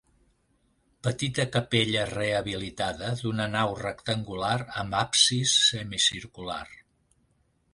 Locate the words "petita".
1.07-1.43